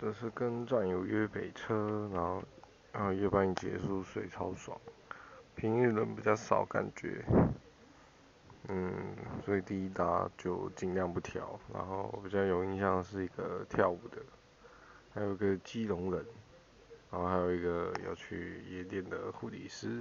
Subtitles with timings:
[0.00, 2.40] 这是跟战友约北车然后
[2.92, 4.78] 然后夜班结束睡超爽
[5.56, 7.24] 平日人比较少感觉。
[8.68, 8.92] 嗯
[9.44, 14.18] 所以第一搭就尽量不跳然后比较有印象是一个跳舞的
[15.12, 16.24] 还有个基隆人
[17.10, 20.00] 然后还有一个要去夜店的护理师